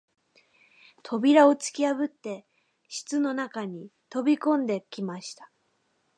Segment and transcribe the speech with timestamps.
[1.03, 2.47] 扉をつきやぶって
[2.87, 5.51] 室の中に飛び込んできました